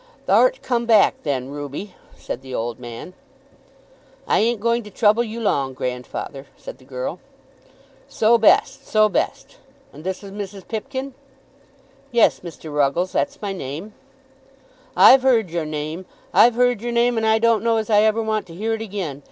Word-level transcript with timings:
"Thou'rt 0.25 0.63
come 0.63 0.87
back 0.87 1.21
then, 1.21 1.49
Ruby," 1.49 1.93
said 2.17 2.41
the 2.41 2.55
old 2.55 2.79
man. 2.79 3.13
"I 4.27 4.39
ain't 4.39 4.59
going 4.59 4.81
to 4.81 4.89
trouble 4.89 5.23
you 5.23 5.39
long, 5.39 5.75
grandfather," 5.75 6.47
said 6.57 6.79
the 6.79 6.85
girl. 6.85 7.19
"So 8.07 8.39
best; 8.39 8.87
so 8.87 9.09
best. 9.09 9.57
And 9.93 10.03
this 10.03 10.23
is 10.23 10.31
Mrs. 10.31 10.67
Pipkin?" 10.67 11.13
"Yes, 12.11 12.39
Mr. 12.39 12.73
Ruggles; 12.73 13.11
that's 13.11 13.43
my 13.43 13.53
name." 13.53 13.93
"I've 14.97 15.21
heard 15.21 15.51
your 15.51 15.65
name. 15.67 16.07
I've 16.33 16.55
heard 16.55 16.81
your 16.81 16.91
name, 16.91 17.15
and 17.15 17.27
I 17.27 17.37
don't 17.37 17.63
know 17.63 17.77
as 17.77 17.91
I 17.91 18.01
ever 18.01 18.23
want 18.23 18.47
to 18.47 18.55
hear 18.55 18.73
it 18.73 18.81
again. 18.81 19.19